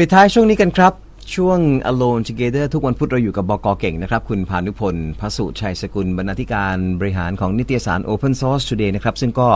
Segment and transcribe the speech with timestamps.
[0.00, 0.92] ปิดท้ายช่วงนี้กันครับ
[1.34, 1.58] ช่วง
[1.90, 9.48] Alone Together ทุกวันพุธเราอยู่กับบกเก่งนะครับ คุณพานุพลพระสุชัยสกุลบรรณาธิการบริหารของนิตยสาร Open Source Today นะครับ ซึ่งก็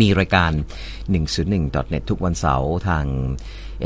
[0.00, 0.52] มีรายการ
[1.24, 3.04] 101.net ทุกวันเสาร์ทาง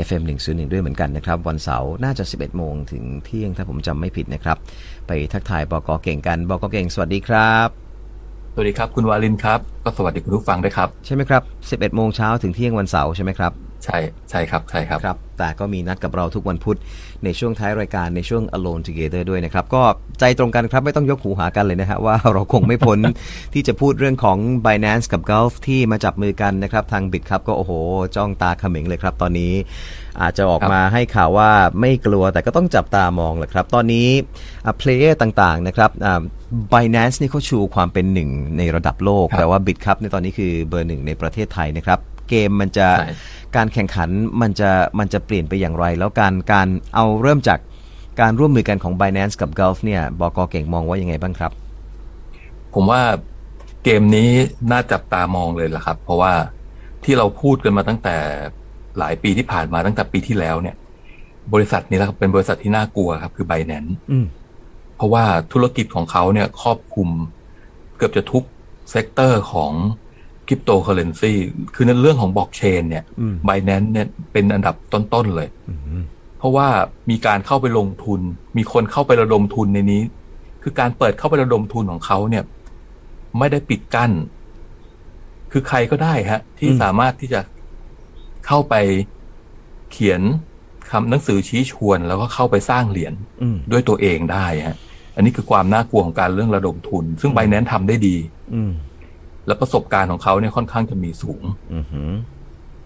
[0.07, 4.57] FM 101 ด้วยเหมือนกันนะครับ วันเสาร์น่าจะ 11 โมงถึงเที่ยงถ้าผมจำไม่ผิดนะครับ
[5.07, 7.67] ไปทักทายบกเก่งกันบกเก่ง สวัสดีครับ
[8.53, 11.41] สวัสดีครับคุณวาลินครับ ก็สวัสดีคุณผู้ฟังด้วยครับ ใช่ไหมครับ
[11.71, 13.53] 11 โมงเช้าถึงเที่ยงวันเสาร์ใช่ไหมครับ
[13.83, 13.97] ใช่
[14.29, 16.77] ใช่ครับใช่ครับครับ แต่ก็มีนัดกับเราทุกวันพุธ
[17.23, 19.83] ในช่วงท้ายรายการในช่วง Alone Together ด้วยนะครับ ก็
[20.19, 22.99] ใจตรงกันครับไม่ต้องยกหูหากันเลยนะฮะว่าเราคงไม่พ้น
[23.53, 27.71] ที่จะพูดเรื่องของ Binance กับ Gulf ที่มาจับมือกันนะครับ ทาง Bitkub ก็โอ้โห
[28.15, 29.53] จ้องตาเขม็งเลยครับ ตอนนี้
[30.21, 31.49] อาจจะออกมาให้ข่าวว่า
[31.79, 34.07] ไม่กลัวแต่ก็ต้องจับตามองแหละครับ ตอนนี้
[34.77, 36.21] player ต่างๆนะครับอ่า
[36.73, 41.99] Binance นี่เขาชูความเป็นหนึ่งในระดับโลกครับแต่ว่าบิดครับในตอนนี้คือเบอร์หนึ่งในประเทศไทยนะครับ
[42.29, 43.13] เกมมันจะใช่
[43.55, 44.09] การแข่งขัน
[44.41, 44.69] มันจะ
[44.99, 47.59] มันจะเปลี่ยนไปอย่างไร แล้วการการเอาเริ่มจาก
[48.21, 51.51] การร่วมมือกันของ Binance กับ Gulf เนี่ยบกเก่งมองว่ายังไงบ้างครับ
[52.73, 53.01] ผมว่า
[53.83, 54.29] เกมนี้
[54.71, 56.33] น่าจับตามองเลยล่ะครับ เพราะว่า
[57.03, 58.15] ที่เราพูดกันมาตั้งแต่
[58.99, 60.75] หลายปีที่ผ่านมาตั้งแต่ปีที่แล้วเนี่ย
[61.53, 64.25] บริษัทนี้แหละครับเป็นบริษัทที่น่ากลัวครับ คือ Binance อืม
[64.95, 67.09] เพราะว่าธุรกิจของเขาเนี่ยครอบคลุม
[67.97, 68.43] เกือบจะทุก
[68.91, 69.71] sector ของ
[70.49, 71.33] คริปโตเคอร์เรนซี
[71.75, 76.03] คือในเรื่องของบล็อกเชนเนี่ยอืม Binance เนี่ยเป็นอันดับต้นๆเลยอืม
[76.37, 76.67] เพราะว่า
[77.09, 78.19] มีการเข้าไปลงทุน
[78.57, 80.01] มีคนเข้าไประดมทุนในนี้
[80.63, 82.43] คือการเปิดเข้าไประดมทุนของเขาเนี่ย
[83.37, 84.11] ไม่ได้ปิดกั้น
[85.51, 87.41] คือใครก็ได้ฮะ ที่สามารถที่จะ
[88.47, 88.75] เข้าไป
[89.91, 90.21] เขียน
[90.91, 94.77] คำหนังสือชี้ชวน แล้วก็เข้าไปสร้างเหรียญอืมด้วยตัวเองได้ฮะ
[95.15, 98.15] อันนี้คือความน่ากลัวของการเรื่องระดมทุน ซึ่งไบแนนทำได้ดี
[98.55, 98.71] อืม
[99.49, 102.15] และประสบการณ์ของเขาเนี่ยค่อนข้างจะมีสูงอืมอืม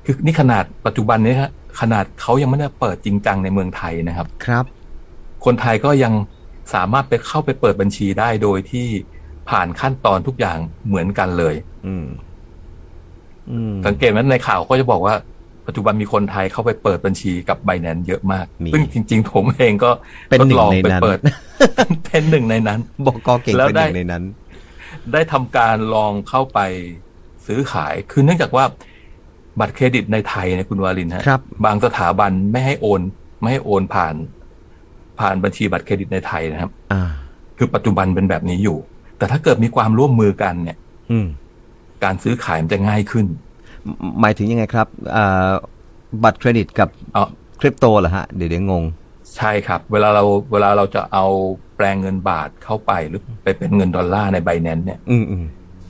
[0.06, 4.66] คือนี่ขนาดปัจจุบันนี้ฮะขนาดเขายังไม่ได้เปิดจริงจังในเมืองไทยนะครับ ครับ
[5.46, 6.14] คนไทยก็ยัง
[6.74, 8.88] สามารถไปเข้าไปเปิดบัญชีได้โดยที่
[9.50, 11.56] ผ่านขั้นตอนทุกอย่างเหมือนกันเลย
[11.88, 12.06] อืม
[13.52, 15.14] อืมสังเกตไหมในข่าวก็จะบอกว่า
[15.68, 19.92] ปัจจุบันมีคนไทยเข้าไปเปิดบัญชีกับไบแนนเยอะมากมีซึ่งจริง ๆ ผมเองก็
[20.30, 21.20] เป็นหนึ่งทดลอในไปนั้นเปิด
[22.06, 24.24] เป็นหนึ่งในนั้นบกเก่งแล้วเป็นหได้นึ่งในนั้น
[25.14, 26.60] ได้ทำการลองเข้าไป
[27.46, 28.66] ซื้อขาย คือเนื่องจากว่า
[29.60, 33.02] บัตรเครดิตในไทยเนี่ยคุณวาลินฮะครับ บางสถาบันไม่ให้โอน
[33.42, 34.16] ไม่ให้โอนผ่าน
[35.20, 37.10] ผ่านบัญชีบัตรเครดิตในไทยนะครับ อ่า
[37.58, 38.78] คือปัจจุบันเป็นแบบนี้อยู่
[39.18, 40.78] แต่ถ้าเกิดมีความร่วมมือกันเนี่ย
[41.12, 41.28] อืม
[42.04, 43.26] การซื้อขายมันจะง่ายขึ้น
[44.22, 45.52] หมายถึงยังไงครับอ่า
[46.24, 47.24] บัตรเครดิตกับเอา
[47.60, 48.84] คริปโตเหรอฮะ เดี๋ยวเดี๋ยวงง
[49.38, 51.26] ใช่ครับ เวลาเราเวลาเราจะเอา
[51.73, 55.46] แป ลงเงินบาทเข้าไปหรือไปเป็นเงินดอลลาร์ในไบแนนเนี่ยอืมอืม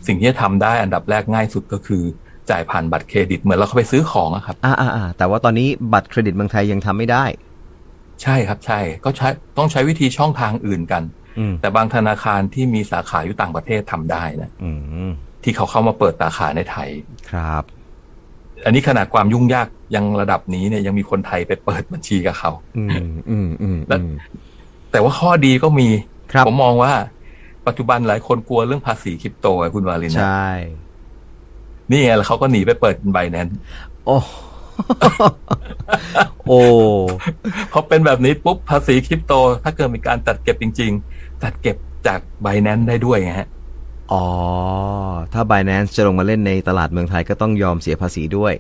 [0.08, 2.04] สิ่งที่จะทำได้อันดับแรกง่ายสุดก็คือ
[2.50, 7.26] จ่ายผ่านบัตรเครดิตเหมือนเราเข้าไปซื้อของอะครับ อ่าอ่าอ่าแต่ว่าตอนนี้บัตรเครดิตเมืองไทยยังทำไม่ได้
[8.24, 9.28] ใช่ครับใช่ก็ใช้
[9.58, 11.04] ต้องใช้วิธีช่องทางอื่นกัน
[11.40, 14.72] อืมแต่บางธนาคารที่มีสาขาอยู่ต่างประเทศทำได้นะอื
[15.10, 15.12] ม
[15.44, 16.90] ที่เขาเข้ามาเปิดสาขาในไทย
[17.32, 17.64] ครับ
[18.66, 22.90] อันนี้ขนาดความยุ่งยากยังระดับนี้เนี่ยยังมีคนไทยไปเปิดบัญชีกับเขาอืม
[23.30, 24.16] อืมอืมแล้วอืม
[24.94, 25.88] แต่ว่าข้อดีก็มี
[26.32, 26.94] ครับผมมองว่า
[27.68, 30.50] ปัจจุบันหลายคนกลัวเรื่องภาษีคริปโตอะคุณวาลินใชนะ่
[31.90, 33.48] นี่ไงแล้วเขาก็หนีไปเปิดไบแนน
[34.06, 34.18] โอ้
[36.48, 36.62] โอ้
[37.72, 39.34] พอเป็นแบบนี้ปุ๊บภาษีคริปโต
[39.64, 41.78] ถ้าเกิดมีการจัดเก็บจริง ๆ จัดเก็บ
[42.08, 43.50] จาก Binance ได้ด้วยไงฮะ
[44.12, 44.26] อ๋อ
[45.34, 48.54] ถ้า Binance จะลงมาเล่นในตลาดเมืองไทยก็ต้องยอมเสียภาษีด้วย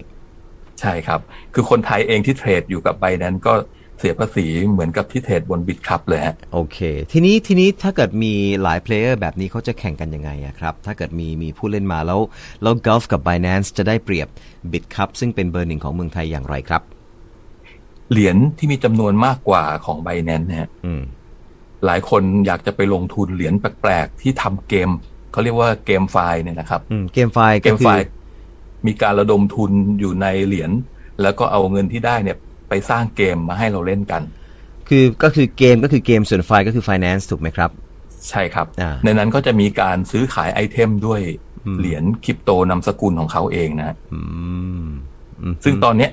[0.79, 1.19] ใช่ครับ
[1.53, 6.77] คือคนไทยเองที่เทรดอยู่กับ Binance ก็เสียภาษีเหมือนกับที่เทรดบน Bitkub เลยฮะโอเค
[7.11, 8.33] ทีนี้ทีนี้ถ้าเกิดมี
[8.63, 12.19] หลาย player แบบนี้เขาจะแข่งกันยังไงอะครับ ถ้าเกิดมีมีผู้เล่นมาแล้ว
[12.61, 14.27] แล้ว Gulf กับ Binance จะได้เปรียบ
[14.71, 16.81] Bitcup ซึ่งเป็นเบอร์หนึ่งของเมืองไทยอย่างไรครับ
[18.11, 21.03] เหรียญที่มีจำนวนมากกว่าของไบแนนเนี่ยอืม
[21.85, 24.89] หลายคนอยากจะไปลงทุนเหรียญแปลกๆ ที่ทำเกม
[25.31, 28.05] เขาเรียกว่าเกมไฟล์เนี่ยนะครับอืมเกมไฟล์เกก็มคืไฟอล์
[28.87, 30.71] มีการระดมทุนอยู่ในเหรียญ
[31.21, 32.37] แล้วก็เอาเงินที่ได้เนี่ย
[32.73, 34.21] ไปสร้างเกมมาให้เราเล่นกัน
[34.89, 37.69] คือก็คือเกมก็คือเกมส่วนไฟล์ก็คือ Finance ถูกไหมครับ
[38.29, 41.21] ใช่ครับอ่าในนั้นก็จะมีการซื้อขาย item ด้วย
[41.65, 44.21] อืมเหรียญคริปโตนามสกุลของเขาเองนะอื
[44.83, 44.85] ม
[45.41, 46.11] อืมซึ่งตอนเนี้ย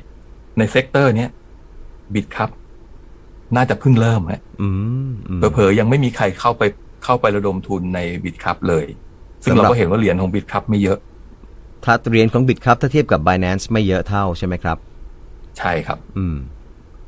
[0.59, 1.31] ใน sector เนี้ย
[2.15, 2.51] Bitkub
[3.57, 4.69] น่าจะเพิ่งเริ่มฮะอื
[5.09, 6.63] มอืมเผลอๆยังไม่มีใครเข้าไป
[7.05, 8.87] เข้าไประดมทุนใน Bitkub เลย
[9.45, 10.99] ซึ่งสำหรับเราก็เห็นว่าเหรียญของ Bitkub ไม่เยอะ
[11.85, 14.79] ถ้าเหรียญของ Bitkub ถ้าเทียบกับ Binance ไม่เยอะเท่าใช่ไหมครับ
[15.61, 16.37] ใช่ครับ อืม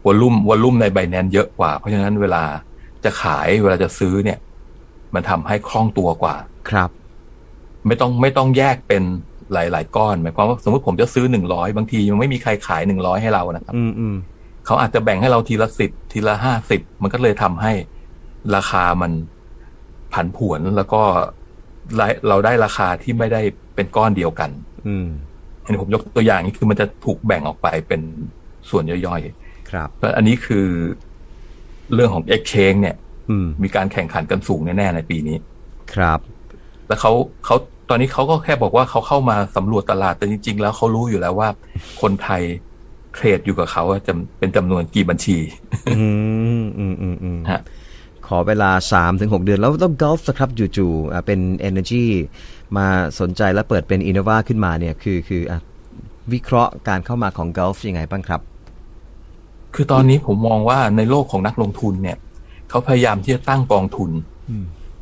[0.07, 2.43] volume volume ใน Binance เยอะกว่า เพราะฉะนั้นเวลา
[3.05, 4.39] จะขายเวลาจะซื้อเนี่ย
[5.15, 6.37] มันทำให้คล่องตัวกว่า
[6.71, 6.91] ครับ
[7.87, 9.03] ไม่ต้องไม่ต้องแยกเป็น
[9.53, 14.15] หลาย ๆ ก้อนหมายความว่าสมมติผมจะซื้อหนึ่งร้อยบางทียังไม่มีใครขายหนึ่งร้อยให้เรานะครับ อืมอืม
[14.67, 17.73] เขาอาจจะแบ่งให้เราทีละสิบทีละห้าสิบมันก็เลยทำให้
[18.57, 19.13] ราคามัน
[20.13, 21.03] ผันผวนแล้วก็
[22.29, 23.43] เราได้ราคาที่ไม่ได้
[23.75, 24.51] เป็นก้อนเดียวกัน
[24.87, 25.07] อืม
[25.63, 28.01] อันนี้ผมยกตัวอย่างนี้คือมันจะถูกแบ่งออกไปเป็น
[28.71, 30.67] ส่วนย่อยๆ ครับแล้วอันนี้คือ
[31.95, 32.97] เรื่องของ exchange เนี่ย
[33.31, 35.37] อืมมีการแข่งขันกันสูงแน่ๆในปีนี้
[35.95, 36.21] ครับ
[36.89, 37.13] แล้วเขา
[37.45, 37.57] เขา
[37.89, 41.49] ตอนนี้เขาก็แค่บอกว่าเขาเข้ามาสำรวจตลาดแต่จริง ๆ แล้วเขารู้อยู่แล้วว่า
[42.01, 42.43] คนไทย
[43.15, 45.39] เทรดอยู่กับเขาจะเป็นจำนวนกี่บัญชี
[45.99, 46.07] อื
[46.63, 47.61] มอืมอืมอืมฮะ
[48.27, 52.05] ขอเวลาสามถึงหกเดือน แล้วต้องกอล์ฟสครับจู่ๆเป็น Energy
[52.77, 52.87] มา
[53.21, 55.53] สนใจและเปิดเป็น Innova ขึ้นมาเนี่ย คือคืออ
[56.33, 58.41] วิเคราะห์การเข้ามาของ Gulf ยังไงบ้างครับ
[59.75, 62.17] คือตอนนี้ผมมองว่าในโลกของนักลงทุนเนี่ย
[62.69, 64.11] เขาพยายามที่จะตั้งกองทุน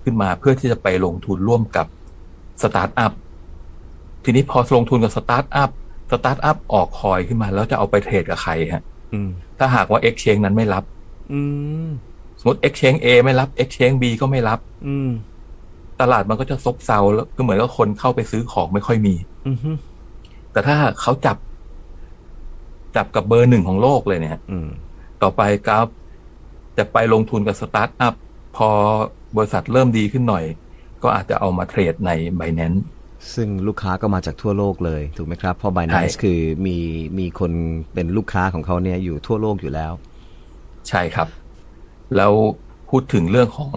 [0.03, 1.87] ขึ้นมาเพื่อที่จะไปลงทุนร่วมกับ
[2.63, 3.13] สตาร์ทอัพ
[4.25, 5.71] ทีนี้พอลงทุนกับสตาร์ทอัพ
[6.13, 8.83] สตาร์ทอัพออก coin ขึ้นมา แล้วจะเอาไปเทรดกับใครฮะ
[9.59, 10.85] ถ้าหากว่าเอ็กชแนนนั้นไม่รับ
[12.39, 14.97] สมมติ Exchange A ไม่รับ Exchange B ก็ไม่รับ อื
[16.01, 19.15] ตลาดมันก็จะซบเซาแล้วก็เหมือนกับคนเข้าไปซื้อของไม่ค่อยมี
[19.47, 19.53] อื
[20.53, 21.37] แต่ถ้าเขาจับ
[22.97, 24.39] จับกับเบอร์หนึ่งของโลกเลยเนี่ย
[25.23, 25.87] ต่อไปกราฟ
[26.79, 28.15] จะไปลงทุนกับสตาร์ทอัพ
[28.57, 28.69] พอ
[29.37, 30.45] บริษัทเริ่มดีขึ้นหน่อย
[31.03, 32.73] ก็อาจจะเอามาเทรดในไบแนน
[33.35, 36.77] ซึ่งลูกค้าก็มาจากทั่วโลกเลยถูกไหมครับ เพราะ Binance คือมี
[37.19, 37.53] มีคน
[37.95, 39.93] เป็นลูกค้าของเขาเนี่ยอยู่ทั่วโลกอยู่แล้ว
[40.89, 41.29] ใช่ครับ
[42.17, 42.33] แล้ว
[42.91, 43.75] พูดถึงเรื่องของ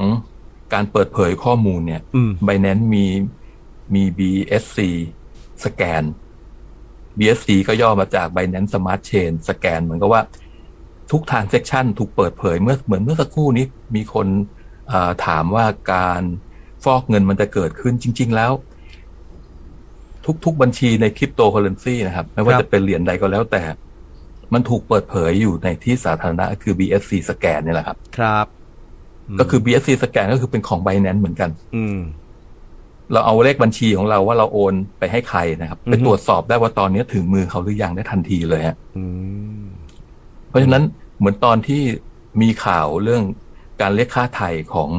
[0.73, 2.01] การเปิดเผยข้อมูลเนี่ย
[2.45, 3.05] ไบแนนมี
[3.95, 4.77] มี BSC
[5.65, 6.03] สแกน
[7.17, 10.21] BSC ก็ย่อมาจาก Binance Smart Chain สแกนเหมือนกับว่า
[11.11, 13.65] ทุกทางเซ c ชันถูกเปิดเผยเมื่อเหมือนเมื่อสักครู่นี้
[13.95, 14.27] มีคน
[15.25, 16.21] ถามว่าการ
[16.83, 18.51] ฟอกเงินมันจะเกิดขึ้นจริง ๆ แล้ว
[20.45, 23.63] ทุก ๆ บัญชีในคริปโตเคอเรนซีนะครับ ไม่ว่าจะเป็นเหรียญใดก็แล้วแต่
[24.53, 28.47] มันถูกเปิดเผยอยู่ในที่สาธารณะคือ BSC สแกนนี่แหละครับ ครับ
[29.39, 31.99] ก็คือ BSC สแกนก็คือเป็นของ b บ n a n c e เหมือนกัน อืม
[33.13, 38.75] เราเอาเลขบัญชีของเราว่าเราโอนไปให้ใครนะครับไปตรวจสอบได้ว่าตอนนี้ถึงมือเขาหรือยังได้ทันทีเลยฮะ
[40.49, 40.83] เพราะฉะนั้น
[41.17, 41.81] เหมือนตอนที่
[42.41, 43.23] มีข่าวเรื่อง
[43.81, 44.91] การเรียกค่าไทยของ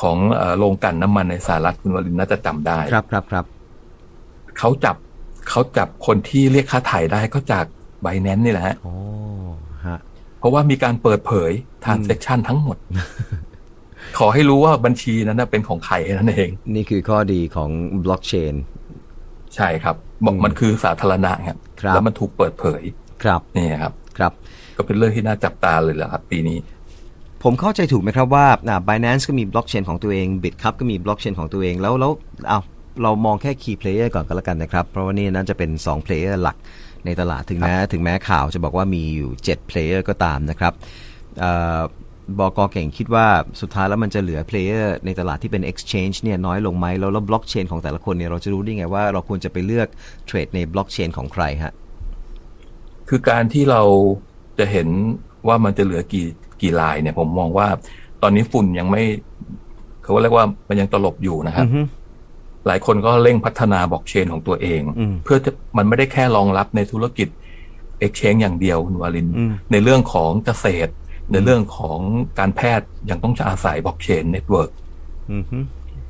[0.00, 0.16] ของ
[0.58, 3.44] โรงกันน้ำมันในสหรัฐคุณวรินน่าจะจำได้ ครับครับครับ
[4.58, 4.96] เขาจับ
[5.48, 7.64] เขาจับคนที่เรียกค่าไถ่ได้ก็จาก
[8.02, 8.76] Binance นี่แหละฮะ
[9.86, 9.98] ฮะ
[10.38, 11.50] เพราะว่ามีการเปิดเผย
[11.86, 12.76] transaction ทั้งหมด
[14.18, 17.70] ขอให้รู้ว่าบัญชีนั้นเป็นของใครนั่นเอง นี่คือข้อดีของ
[18.04, 18.54] บล็อกเชน
[19.54, 21.58] ใช่ครับบอกมันคือสาธารณะครับ
[21.94, 22.82] แล้วมันถูกเปิดเผย
[23.24, 24.32] ครับนี่ครับครับ
[24.76, 26.58] ก็เป็นเรื่องที่น่าจับตาเลยแหละครับ ปีนี้
[27.42, 32.12] ผมเข้าใจถูกไหมครับว่าอ่า Binance ก็มีบล็อกเชนของตัวเอง Bitcup ก็มีบล็อกเชนของตัวเองแล้วแล้ว
[32.48, 32.58] เอา
[33.02, 36.56] เรามองแค่ Key Player ก่อนก็แล้วกันนะครับ เพราะว่านี่นั่นจะเป็น 2 Player หลัก
[37.04, 40.72] ในตลาดถึงแม้ถึงแม้ข่าวจะบอกว่ามีอยู่ 7 player ก็ตามนะครับ
[42.38, 43.26] บอกอเก่งคิดว่า
[43.60, 49.88] สุดท้ายแล้วมันจะเหลือ player ในตลาดที่เป็น exchange เนี่ยน้อยลงไหมแล้วแล้วบล็อกเชนของแต่ละคนเนี่ยเราจะรู้ได้ไงว่าเราควรจะไปเลือก
[50.26, 51.72] เทรดในบล็อกเชนของใครฮะ
[53.08, 53.82] คือการที่เรา
[54.58, 54.88] จะเห็น
[55.48, 56.26] ว่ามันจะเหลือกี่
[56.62, 57.68] กี่รายเนี่ยผมมองว่า
[58.22, 59.02] ตอนนี้ฝุ่นยังไม่
[60.02, 61.66] เขาเรียกว่ามันยังตลบอยู่นะครับ
[62.66, 64.82] หลายคนก็เร่งพัฒนาบล็อกเชนของตัวเอง
[65.24, 67.28] เพื่อจะมันไม่ได้แค่รองรับในธุรกิจ
[68.00, 69.28] เอ็กชแนนอย่างเดียวคุณวาริน
[69.72, 70.92] ในเรื่องของเกษตร
[71.32, 71.98] ในเรื่องของ
[72.38, 74.70] การแพทย์ยังต้องจะอาศัย blockchain network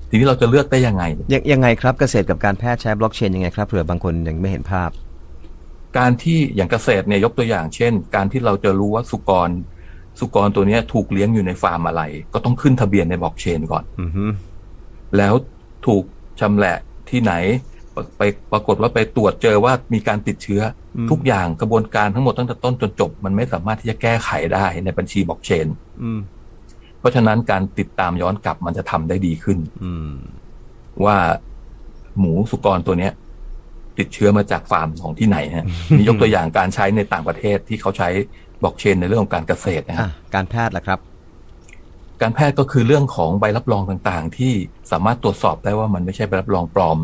[0.09, 4.91] ทีนี้เราจะเลือกได้ยังไงยังยังไงครับเกษตรกับการแพทย์ใช้บล็อกเชนยังไงครับเผื่อบางคนยังไม่เห็นภาพ
[5.99, 9.51] การที่อย่างเกษตรเนี่ยยกตัวอย่าง เช่น การที่เราจะรู้ว่าสุกร
[10.21, 12.03] สุกรตัวนี้ถูกเลี้ยงอยู่ในฟาร์มอะไร
[12.35, 13.85] ก็ต้องขึ้นทะเบียนในบล็อกเชนก่อน
[15.17, 15.35] แล้ว
[15.87, 16.03] ถูก
[16.41, 16.77] ชำแหละ
[17.11, 17.33] ที่ไหน
[18.19, 20.63] ไปปรากฏว่าไปตรวจเจอว่ามีการติดเชื้อ
[21.11, 25.67] ทุกอย่างกระบวนการทั้งหมดตั้งแต่ต้นจนจบ มันไม่สามารถที่จะแก้ไขได้ในบัญชีบล็อกเชน
[26.99, 29.59] เพราะฉะนั้นการติดตามย้อนกลับมันจะทำได้ดีขึ้น
[31.05, 31.17] ว่า
[32.19, 33.13] หมูสุกรตัวเนี้ย
[33.99, 38.09] ติดเชื้อมาจากฟาร์มของที่ไหนฮะนี่ยกตัวอย่างการใช้ในต่างประเทศที่เขาใช้
[38.63, 41.01] บล็อกเชนในเรื่องของการเกษตรนะครับการแพทย์ล่ะครับ
[42.23, 44.53] การแพทย์ก็คือเรื่องของใบรับรองต่างๆ ที่
[44.91, 46.99] สามารถตรวจสอบได้ว่ามันไม่ใช่ใบรับรองปลอม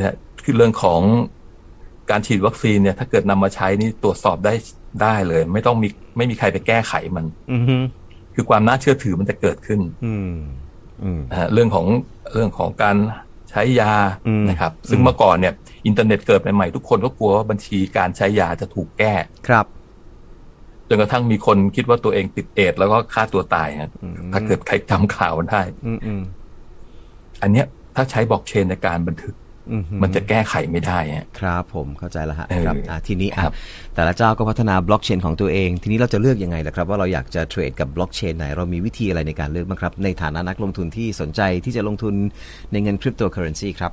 [0.00, 1.00] นะคือเรื่องของ
[2.10, 4.54] การฉีดวัคซีนเนี่ย ถ้าเกิดนำมาใช้นี่ตรวจสอบได้
[5.02, 7.56] ได้เลย ไม่ต้องมีไม่มีใครไปแก้ไขมัน อื
[8.34, 10.12] คือความน่าเชื่อถือมันจะเกิดขึ้น อื
[11.52, 11.86] เรื่องของ
[12.32, 12.96] เรื่องของการ
[13.50, 13.92] ใช้ยา
[14.50, 15.54] นะครับ ซึ่งเมื่อก่อนเนี่ย
[15.86, 19.14] อินเทอร์เน็ตเกิดใหม่ๆทุกคนก็กลัวว่าบัญชีการใช้ยาจะถูกแก้
[19.48, 19.66] ครับ
[20.88, 23.90] จนกระทั่งมีคนคิดว่าตัวเองติดเอดแล้วก็ฆ่าตัวตายฮะ
[24.32, 25.62] ถ้าเกิดใครจำข่าวได้
[27.42, 27.66] อันเนี้ย
[27.96, 29.39] ถ้าใช้บล็อกเชนในการบันทึกอือหือ
[30.02, 33.52] มันจะแก้ไขไม่ได้ฮะครับผมเข้าใจแล้วฮะเออครับอะทีนี้อะครับ
[33.94, 42.14] แต่ละเจ้าก็พัฒนาบล็อกเชนของตัวเอง ทีนี้เราจะเลือกยังไงล่ะครับ ว่าเราอยากจะเทรดกับบล็อกเชนไหน เรามีวิธีอะไรในการเลือกบ้างครับ ในฐานะนักลงทุนที่สนใจที่จะลงทุน
[42.72, 43.92] ในเงินคริปโตเคอเรนซีครับ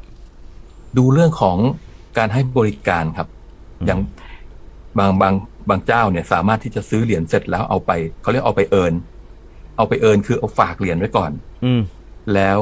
[0.98, 1.58] ดูเรื่องของ
[2.18, 3.28] การให้บริการครับ
[3.86, 4.00] อย่าง
[4.98, 5.34] บางบาง
[5.70, 7.92] บางเจ้าเนี่ยสามารถที่จะซื้อเหรียญเสร็จแล้วเอาไป
[8.22, 8.94] เขาเรียกเอาไปเอิน
[9.78, 11.32] เอาไปเอินคือเอาฝากเหรียญไว้ก่อน
[11.66, 11.82] อืม
[12.34, 12.60] แล้ว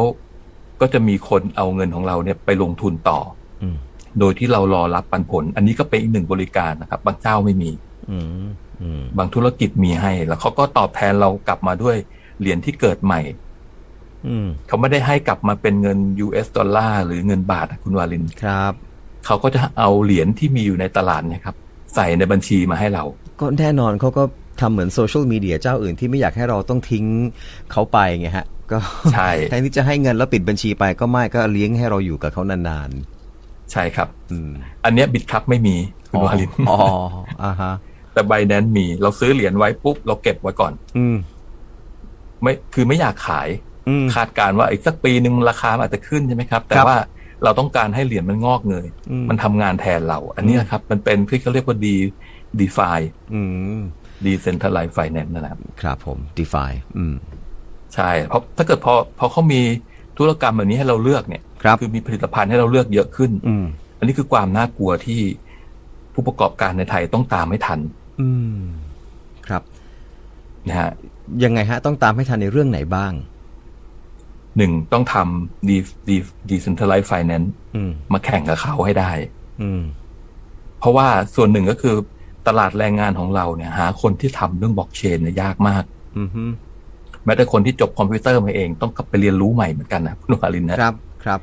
[0.82, 3.20] ก็จะมีคนเอาเงินของเราเนี่ยไปลงทุนต่อ
[3.64, 3.78] อืม
[4.20, 7.72] โดยที่เรารอรับปันผล อันนี้ก็เป็นอีกหนึ่งบริการนะครับ บางเจ้าไม่มี
[8.12, 8.48] อืม
[8.82, 11.96] อืมบางธุรกิจมีให้ แล้วเขาก็ตอบแทนเรากลับมาด้วย
[12.40, 13.22] เหรียญที่เกิดใหม่
[14.28, 18.74] อืมเขาไม่ได้ให้กลับมาเป็นเงิน US ดอลลาร์หรือเงินบาทอะคุณวาลินครับ
[19.26, 21.56] เขาก็จะเอาเหรียญที่มีอยู่ในตลาดเนี่ยครับ
[21.96, 23.04] ใส่ในบัญชีมาให้เรา
[23.40, 24.24] ก็แน่นอนเขาก็
[24.60, 27.06] ทำเหมือนโซเชียลมีเดียเจ้าอื่นที่ไม่อยากให้เราต้องทิ้ง
[27.72, 28.78] เขาไปไงฮะ ก็
[29.14, 32.90] ใช่แทนที่จะให้เงินแล้วปิดบัญชีไปก็ไม่ก็เลี้ยงให้เราอยู่กับเขานาน
[33.72, 34.52] ใช่ครับๆอืม
[34.86, 35.76] อันเนี้ยบิตคัพไม่มี
[36.10, 36.78] คุณวาลินอ๋อ
[37.44, 37.74] อ่าฮะ
[38.14, 41.16] แต่ไบแนนมีเราซื้อเหรียญไว้ปุ๊บเราเก็บไว้ก่อน อืม
[42.42, 43.48] ไม่คือไม่อยากขาย
[43.90, 46.98] อืมคาดการณ์ว่าอีกสักปีหนึ่งราคามันอาจจะขึ้นใช่ไหมครับ แต่ครับว่า
[47.44, 51.96] เราต้องการให้เหรียญมันงอกเงยอืมมันทำงานแทนเรา อันนี้นะครับ มันเป็นที่เขาเรียกว่าดี
[52.60, 53.00] ดีฟาย
[53.34, 53.42] อื
[53.78, 53.80] ม
[54.26, 57.16] decentralized finance นะครับครับผม DeFi อืม
[57.94, 59.62] ใช่เพราะถ้าเกิดพอพอเขามี
[60.18, 63.66] ธุรกรรมแบบนี้ให้เราเลือกเนี่ยครับอมีผลิตภัณฑ์ให้เราเลือกเยอะขึ้น อืม
[63.98, 65.22] อันนี้คือความน่ากลัวที่
[66.14, 67.80] ผู้ประกอบการในไทยต้องตามให้ทัน
[68.22, 68.60] อืม
[69.48, 69.64] ครับ
[70.68, 70.92] นะฮะ
[71.44, 73.14] ยังไงฮะ ต้องตามให้ทันในเรื่องไหนบ้าง
[74.58, 79.12] หนึ่งต้องทำ de de decentralized finance อืมมาแข่งกับเขาให้ได้
[79.62, 79.82] อืม
[80.80, 81.96] เพราะว่าส่วนหนึ่งก็คือ
[82.48, 85.84] ตลาดแรงงานของเราเนี่ย หาคนที่ทำเรื่องบล็อกเชนเนี่ยยากมาก
[86.18, 86.44] อืมฮึ
[87.26, 91.40] แม้แต่คนที่จบคอมพิวเตอร์มาเองต้องกลับไปเรียนรู้ใหม่เหมือนกันนะคุณวาลินนะครับ ครับ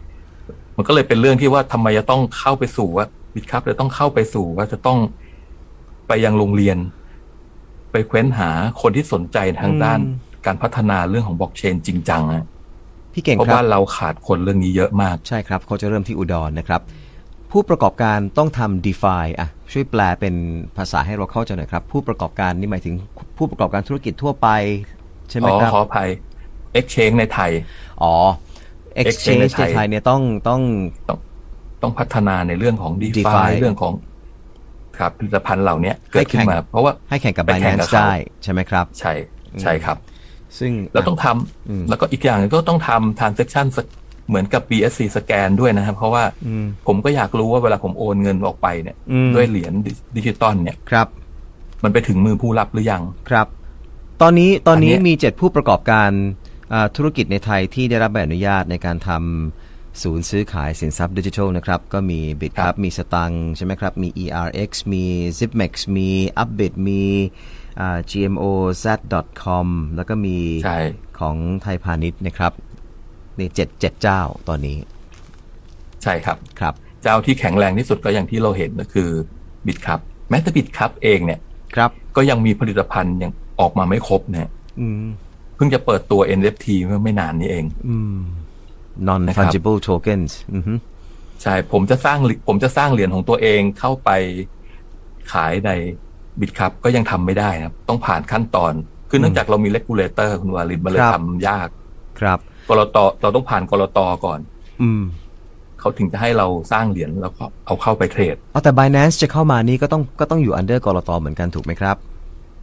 [0.76, 4.98] มันก็เลยเป็นเรื่องที่ว่าทำไมจะต้องเข้าไปสู่ว่า Bitkub จะต้องเข้าไปสู่ว่าจะต้อง
[6.08, 6.78] ไปยังโรงเรียน
[7.92, 8.50] ไปเค้นหา
[8.82, 12.44] คนที่สนใจทางด้านอืมการพัฒนาเรื่องของบล็อกเชนจริงจังอะ
[13.12, 16.80] พี่เก่งเพราะครับว่าเราขาดคนเรื่องนี้เยอะมาก ใช่ครับ เขาจะเริ่มที่อุดรนะครับ
[17.52, 20.34] ผู้ประกอบการต้องทำ DeFi อะช่วยแปลเป็น
[20.76, 22.94] ภาษาให้เราเข้าใจหน่อยครับ ผู้ประกอบการนี่หมายถึง
[23.38, 24.48] ผู้ประกอบการธุรกิจทั่วไป
[25.30, 26.08] ใช่ไหมขอครับขออภัย
[26.78, 27.50] Exchange ในไทย
[28.02, 28.14] อ๋อ
[29.00, 30.60] Exchange Exchange ในในไทยไทยเนี่ยต้องต้อง
[31.08, 31.18] ต้อง
[31.82, 33.92] ต้องพัฒนาในเรื่องของ DeFi DeFi เรื่องของ
[34.98, 39.12] ครับผลิตภัณฑ์เหล่านี้เกิดขึ้นมา เพราะว่าให้แข่งกับไปแข่งกับ Binance เขาได้ใช่ไหมครับ ใช่
[39.62, 39.96] ใช่ครับ
[40.58, 43.78] ซึ่งแล้วต้องทำอืมแล้วก็อีกอย่างหนึ่งก็ต้องทำ transaction ส
[44.32, 51.08] เหมือนกับ BSC สแกนด้วยนะครับ เพราะว่าอืมผมก็อยากรู้ว่าเวลาผมโอนเงินออกไปเนี่ยอืมด้วยเหรียญดิดิจิตอลเนี่ยครับ
[51.82, 53.46] มันไปถึงมือผู้รับหรือยังครับ
[54.22, 56.10] ตอนนี้ตอนนี้อันเนี้ยมีเจ็ดผู้ประกอบการ
[56.72, 65.04] อ่าธุรกิจในไทยที่ได้รับใบอนุญาตในการทำศูนย์ซื้อขายสินทรัพย์ดิจิทัลนะครับ ก็มี b i t ครับมีสตังใช่ไหมครับ มี ERX มี
[65.38, 66.08] Zipmex มี
[66.42, 67.02] Upbit มี
[67.80, 70.80] อ่า GMOZ.com แล้วก็มีใช่
[71.18, 72.52] ของไทยพาณิชย์นะครับ
[73.38, 74.76] นี่เจ็ดเจ็ดเจ้าตอนนี้
[76.02, 79.08] ใช่ครับครับ เจ้าที่แข็งแรงที่สุดก็อย่างที่เราเห็นก็คือ
[79.66, 80.00] Bitkub
[80.30, 81.40] แม้แต่ Bitkub เองเนี่ย
[81.76, 85.06] ครับ ก็ยังมีผลิตภัณฑ์ยังออกมาไม่ครบนะฮะอืม
[85.56, 88.18] เพิ่งจะเปิดตัว NFT เมื่อไม่นานนี้เองอืม
[89.08, 90.74] non นะครับ fungible tokens อือฮึ
[91.42, 94.10] ใช่ ผมจะสร้างผมจะสร้างเหรียญของตัวเองเข้าไป
[95.32, 95.70] ขายใน
[96.40, 98.72] Bitkub ก็ยังทำไม่ได้นะครับ ต้องผ่านขั้นตอน
[99.10, 101.68] คือเนื่องจากเรามี regulator คุณวาลินมันเลยทำยาก
[102.20, 102.96] ครับ ก.ล.ต.
[103.22, 103.98] เราต้องผ่าน ก.ล.ต.
[104.24, 104.40] ก่อน
[104.82, 105.02] อืม
[105.80, 111.10] เขาถึงจะให้เราสร้างเหรียญแล้วก็เอาเข้าไปเทรดเอาแต่ Binance จะเข้ามานี่ก็ต้องก็ต้องอยู่ under ก.ล.ต.
[111.20, 111.96] เหมือนกันถูกไหมครับ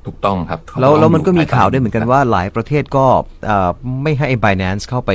[0.06, 3.06] ถูกต้องครับแล้วแล้วมันก็มีข่าวด้วยเหมือนกันว่าหลายประเทศก็
[3.46, 3.70] เอ่อ
[4.03, 5.12] ไม่ให้ Binance เข้าไป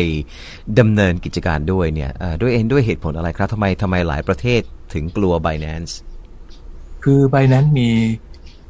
[0.79, 4.61] ดำเนินกิจการด้วยเนี่ยเอ่อด้วยเองด้วยเหตุผลอะไรครับทำไมทำไมหลายประเทศ
[4.95, 5.93] ถึงกลัว Binance
[7.05, 7.91] คือไบนั้นมี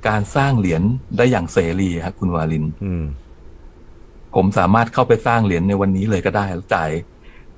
[0.08, 0.82] การสร้างเหรียญ
[1.16, 3.04] ได้อย่างเสรีครับคุณวาลิน อืม
[4.34, 6.90] ผมสามารถเข้าไปสร้างเหรียญในวันนี้เลยก็ได้แล้วจ่าย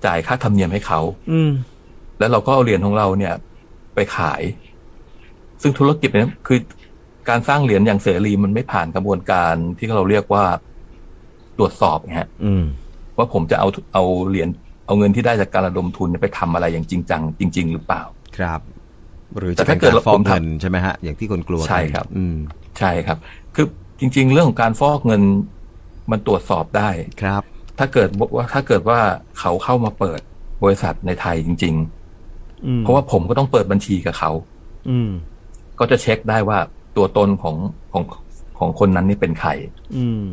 [0.06, 1.00] จ่ายค่าธรรมเนียมให้เขา
[1.32, 1.50] อืม
[2.18, 3.34] แล้วเราก็เอาเหรียญของเราเนี่ย
[3.94, 4.42] ไปขาย
[5.62, 6.58] ซึ่งธุรกิจเนี่ยคือ
[7.28, 10.44] การสร้างเหรียญอย่างเสรีมันไม่ผ่านกระบวนการที่เราเรียกว่า
[11.58, 12.64] ตรวจสอบนะฮะอืม
[13.16, 14.48] ว่าผมจะเอาเอาเหรียญ
[14.86, 18.02] เอาเงินที่ได้จากการระดมทุนเนี่ยไปทำอะไรอย่างจริงจังจริง ๆ หรือเปล่า
[18.38, 18.60] ครับ
[19.38, 22.36] หรือแต่จะเป็ถ้านเกิดการฟอกผมทำเงินใช่ไหมฮะอย่างที่คนกลัวกันใช่ครับ อืม
[22.78, 23.18] ใช่ครับ
[23.54, 23.66] คือ
[24.00, 25.22] จริง ๆ เรื่องของการฟอกเงิน
[26.10, 26.90] มันตรวจสอบได้
[27.22, 27.42] ครับ
[27.78, 28.98] ถ้าเกิดว่าถ้าเกิดว่า
[29.38, 30.20] เขาเข้ามาเปิด
[30.62, 31.74] บริษัทในไทยจริง
[32.66, 34.30] อืมๆเพราะว่าผมก็ต้องเปิดบัญชีกับเขา
[34.90, 35.10] อืม
[35.78, 36.58] ก็จะเช็คได้ว่า
[36.96, 37.56] ตัวตนของ
[37.92, 38.04] ของ
[38.58, 39.50] ของคนนั้นนี่เป็นใคร
[39.96, 40.24] อืม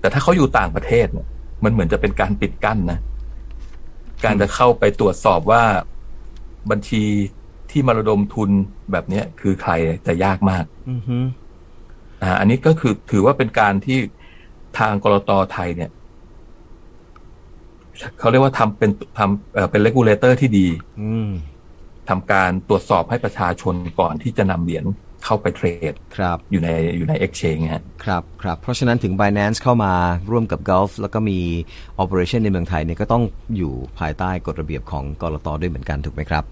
[0.00, 1.26] แต่ถ้าเขาอยู่ต่างประเทศเนี่ย
[1.64, 2.98] มันเหมือนจะเป็นการปิดกั้นนะ
[4.24, 5.62] การจะเข้าไปตรวจสอบว่า
[6.70, 7.02] บัญชี
[7.70, 8.50] ที่มาระดมทุน
[8.92, 9.72] แบบเนี้ยคือใคร
[10.06, 11.16] จะยากมาก อือฮึ
[12.22, 13.98] อ่าอันนี้ก็คือถือว่าเป็นการที่
[14.78, 15.90] ทางกรตไทยเนี่ย
[18.18, 20.66] เขาเรียกว่าทำเป็นทำเอ่อเป็นเลกูลเลเตอร์ที่ดี
[21.00, 21.30] อืม
[22.08, 24.84] ทำการตรวจสอบให้ประชาชนก่อนที่จะนำเหรียญ
[25.24, 29.92] เข้าไปเทรดครับอยู่ในอยู่ใน exchange ฮะครับครับเพราะฉะนั้นถึง Binance เข้ามา
[30.30, 31.38] ร่วมกับ Gulf แล้วก็มี
[32.02, 33.22] operation ในเมืองไทยเนี่ยก็ต้อง
[33.56, 36.44] อยู่ภายใต้กฎระเบียบของกรตด้วยเหมือนกันถูกไหมครับ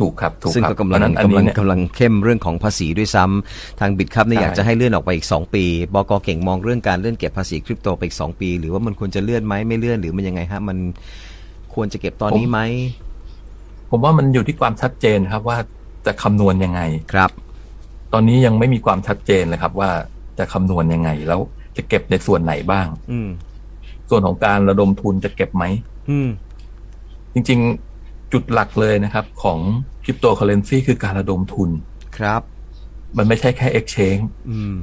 [0.00, 10.78] ถูกครับถูกซึ่งครับก็กำลังเพราะฉะนั้นอันกำนี้ลังเนี่ยกำลังเข้มเรื่องของภาษีด้วยซ้ำทางบิดครับเนี่ยใช่อยากจะให้เลื่อนออกไปอีก 2 ปีบกเก่งมองเรื่องการเลื่อนเก็บภาษีคริปโตไปอีก 2 ปี หรือว่ามันควรจะเลื่อนไหมไม่เลื่อนหรือมันยังไงฮะมัน
[11.74, 12.60] ควรจะเก็บตอนนี้ไหม
[13.90, 15.58] ผมว่ามันอยู่ที่ความชัดเจนครับว่า
[16.06, 16.80] จะคำนวณยังไง
[17.12, 17.30] ครับ
[18.12, 19.90] ตอนนี้ยังไม่มีความชัดเจนเลยครับ ว่า
[20.38, 21.40] จะคำนวณยังไง แล้ว
[21.76, 23.28] จะเก็บในส่วนไหนบ้าง อืม
[24.10, 25.64] ส่วนของการระดมทุนจะเก็บไหม
[26.10, 26.28] อืม
[27.34, 27.93] จริง ๆ
[28.34, 29.58] จุดหลักเลยนะครับของ
[30.04, 31.70] คริปโตเคอเรนซีคือการระดมทุน
[32.18, 32.42] ครับ
[33.16, 34.74] มันไม่ใช่แค่ Exchange อืม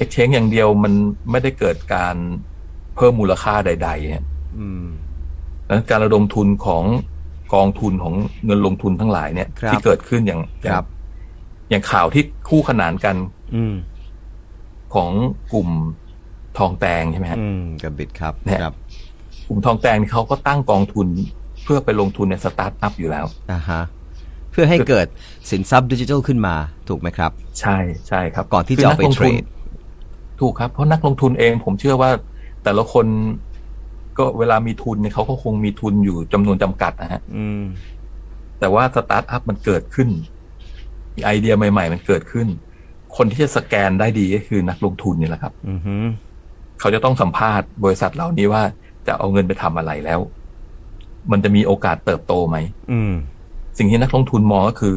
[0.00, 0.92] Exchange อย่างเดียวมัน
[1.30, 2.16] ไม่ได้เกิดการ
[2.96, 4.24] เพิ่มมูลค่าใด ๆ เนี่ย
[4.58, 4.84] อืม
[5.66, 6.84] แล้วการระดมทุนของ
[7.54, 10.84] กองทุนของเงินลงทุนทั้งหลายเนี่ยครับที่เกิดขึ้นอย่างครับ
[11.70, 13.16] อย่างข่าวที่คู่ขนานกัน
[13.54, 13.74] อืม
[14.94, 15.10] ของ
[15.52, 15.68] กลุ่ม
[16.58, 18.74] ทองแตงใช่ไหมฮะอืมกับ Bitkub เนี่ยครับ
[19.48, 21.06] กลุ่มทองแตงนี่เขาก็ตั้งกองทุน
[21.64, 23.82] เพื่อไปลงทุนในสตาร์ทอัพอยู่แล้วอ่าฮะ
[24.50, 25.06] เพื่อให้เกิด
[25.50, 26.54] สินทรัพย์ดิจิทัลขึ้นมา
[26.88, 27.30] ถูกไหมครับ
[27.60, 27.78] ใช่
[28.08, 29.44] ใช่ครับ ก่อนที่จะเอาไปคืนักลงเทรทุนด
[30.40, 32.10] ถูกครับ เพราะนักลงทุนเองผมเชื่อว่า
[32.64, 33.06] แต่ละคน
[34.18, 37.62] ก็เวลามีทุนเนี่ยเขาก็คงมีทุนอยู่จำนวนจำกัดนะฮะอืม
[38.60, 40.08] แต่ว่าสตาร์ทอัพมันเกิดขึ้น
[41.14, 42.48] มีไอเดียใหม่ ๆ มันเกิดขึ้น
[43.16, 45.94] คนที่จะสแกนได้ดีก็คือนักลงทุนนี่แหละครับอือฮึ
[46.80, 48.62] เขาจะต้องสัมภาษณ์บริษัทเหล่านี้ว่า
[49.06, 50.20] จะเอาเงินไปทำอะไรแล้ว
[51.32, 52.56] มันจะมีโอกาสเติบโตไหม
[52.92, 53.12] อืม
[53.78, 54.96] สิ่งที่นักลงทุนมองก็คือ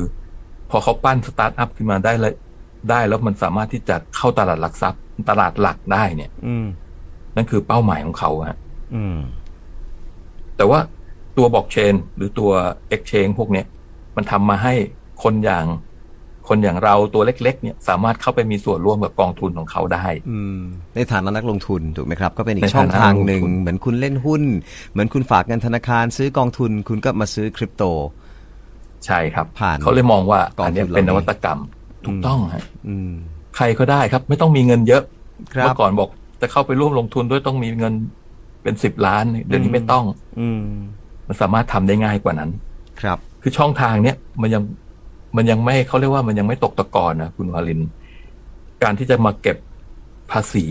[0.70, 2.34] พอเขาปั้นสตาร์ทอัพขึ้นมาได้แล้ว
[2.90, 6.68] ได้แล้วมันสามารถที่จะเข้าตลาดหลักทรัพย์ ตลาดหลักได้เนี่ย อืม
[7.36, 8.58] นั่นคือเป้าหมายของเขาฮะ
[8.96, 9.18] อืม
[10.58, 10.80] แต่ว่า
[11.38, 12.52] ตัวบล็อกเชน หรือตัว
[12.96, 13.66] Exchange พวกเนี้ย
[14.16, 14.74] มันทำมาให้
[15.24, 15.66] คนอย่าง
[16.48, 20.58] คนอย่างเราตัวเล็ก ๆ เนี่ยสามารถเข้าไปมีส่วนร่วมกับกองทุนของเขาได้อืม
[20.96, 24.44] ในฐานะนักลงทุนถูกไหมครับ ก็เป็นอีในกช่องฐานะทางหนึ่งนักลงทุนเหมือนคุณเล่นหุ้น
[24.92, 27.84] เหมือนคุณฝากเงินธนาคาร ซื้อกองทุนคุณก็มาซื้อคริปโต
[29.06, 31.60] ใช่ครับผ่านเขาเลยมองว่ากองทุนอันเนี้ยเป็นเหนล่านี้วัตกรรม
[32.06, 33.12] ถูกต้องฮะอืม
[33.56, 35.04] ใครก็ได้ครับ ไม่ต้องมีเงินเยอะ
[35.54, 36.10] ครับเมื่อก่อนบอก
[36.42, 37.94] จะเข้าไปร่วมลงทุนด้วยต้องมีเงิน
[38.64, 40.04] เป็นสิบล้านเดี๋ยวนี้ไม่ต้อง
[40.40, 40.62] อืม
[41.28, 42.50] มันสามารถทำได้ง่ายกว่านั้น
[43.02, 44.64] ครับ คือช่องทางเนี้ยมันยัง
[45.36, 47.82] มันยังไม่เขาเรียกว่ามันยังไม่ตกตะกอนนะคุณวาลิน
[48.84, 49.58] การที่จะมาเก็บ
[50.32, 50.66] ภาษี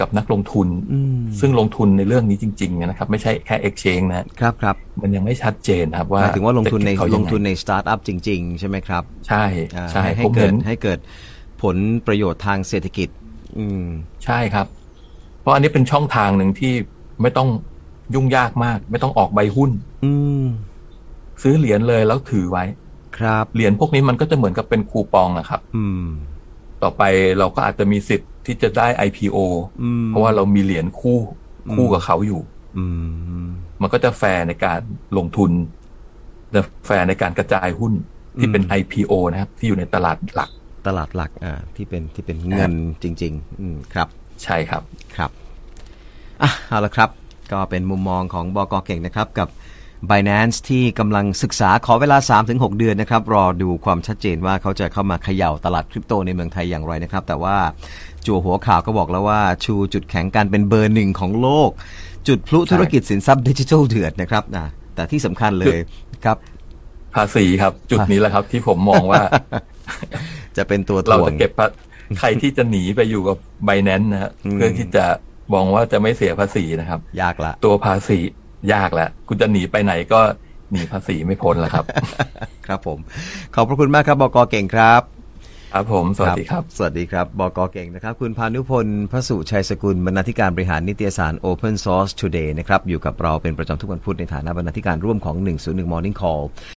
[0.00, 9.44] กับนักลงทุนอืมซึ่งลงทุนในเรื่องนี้จริงๆนะครับ ไม่ใช่แค่ exchange นะครับครับมันยังไม่ชัดเจนนะครับว่าหมายถึงว่าลงทุนในจะเก็บเขาลยังงไงทุนในสตาร์ทอัพจริง ๆ ใช่ไหมครับ ใช่
[9.76, 10.98] อ่าใช่ให้ให้ผมเกิเห็ดนให้เกิด
[11.62, 13.08] ผลประโยชน์ทางเศรษฐกิจ
[13.58, 13.84] อืม
[14.24, 14.66] ใช่ครับ
[15.40, 16.72] เพราะอันนี้เป็นช่องทางหนึ่งที่
[17.22, 17.48] ไม่ต้อง
[18.14, 19.70] ยุ่งยากมาก ไม่ต้องออกใบหุ้น
[20.04, 20.46] อืม
[21.42, 22.64] ซื้อเหรียญเลยแล้วถือไว้
[23.18, 26.04] ครับเหรียญพวกนี้มันก็จะเหมือนกับเป็นคูปองนะครับ อืม
[26.82, 27.02] ต่อไป
[27.38, 29.38] เราก็อาจจะมีสิทธิ์ที่จะได้ IPO
[29.82, 31.18] อืมเพราะว่าเรามีเหรียญคู่
[31.74, 32.40] คู่กับเขาอยู่
[32.78, 32.84] อื
[33.44, 33.46] ม
[33.82, 34.80] มันก็จะแฟร์ในการ
[35.16, 35.50] ลงทุน
[36.54, 37.92] จะแฟร์ในการกระจายหุ้น
[38.40, 40.50] ที่เป็น IPO นะครับ ที่อยู่ในตลาดหลัก
[40.86, 44.08] ตลาดหลัก อ่า ที่เป็นที่เป็นเงินจริง ๆ อืมครับ
[44.42, 44.82] ใช่ครับ
[45.16, 45.30] ครับ
[46.42, 47.10] อะเอาละครับ
[47.52, 49.48] ก็เป็นมุมมองของบกเก่งนะครับ กับ
[50.10, 57.56] Binance ที่กำลังศึกษาขอเวลา 3-6 เดือนนะครับ รอดูความชัดเจนว่าเขาจะเข้ามาเขย่าตลาดคริปโตในเมืองไทยอย่างไรนะครับ แต่ว่า
[58.26, 61.70] จั่วหัวข่าวก็บอกแล้วว่า ชูจุดแข็งการเป็นเบอร์หนึ่งของโลก
[62.28, 65.78] จุดพลุธุรกิจสินทรัพย์ดิจิทัลเดือดนะครับอะแต่ที่สำคัญเลย
[66.24, 66.36] ครับ
[67.14, 69.22] ภาษีครับ จุดนี้แหละครับที่ผมมองว่า
[70.56, 71.66] จะเป็นตัวเราถ่วจะงเก็บภา
[72.18, 75.04] ใครที่จะหนีไปอยู่กับไบแนนนะฮะอืมเพื่อที่จะ
[75.54, 78.18] มองว่าจะไม่เสียภาษีนะครับ ยากละ ตัวภาษี
[78.72, 80.20] ยากแหละคุณจะหนีไปไหนก็
[80.72, 81.84] หนีภาษีไม่พ้นแล้วครับ
[82.66, 82.98] ครับผม
[83.54, 85.02] ขอบพระคุณมากครับบกเก่งครับ
[85.72, 96.42] ครับผม สวัสดีครับ สวัสดีครับบกเก่งนะครับ คุณพานุพลพระสุชัยสกุลบรรณาธิการบริหารนิตยสาร Open Source Today นะครับ อยู่กับเราเป็นประจำทุกวันพุธในฐานะบรรณาธิการร่วมของ 101 Morning Call